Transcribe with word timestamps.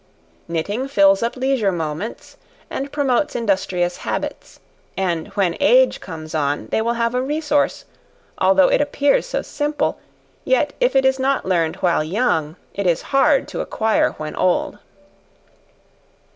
Knitting 0.47 0.87
fills 0.87 1.21
up 1.21 1.35
leisure 1.35 1.71
moments, 1.71 2.35
and 2.71 2.91
promotes 2.91 3.35
industrious 3.35 3.97
habits; 3.97 4.59
and 4.97 5.27
when 5.35 5.55
age 5.59 5.99
comes 6.01 6.33
on, 6.33 6.65
they 6.71 6.81
will 6.81 6.95
have 6.95 7.13
a 7.13 7.21
resource, 7.21 7.85
although 8.39 8.67
it 8.67 8.81
appears 8.81 9.27
so 9.27 9.43
simple, 9.43 9.99
yet 10.43 10.73
if 10.79 10.95
it 10.95 11.05
is 11.05 11.19
not 11.19 11.45
learned 11.45 11.75
while 11.81 12.03
young 12.03 12.55
it 12.73 12.87
is 12.87 13.03
hard 13.13 13.47
to 13.49 13.61
acquire 13.61 14.13
when 14.13 14.35
old. 14.37 14.79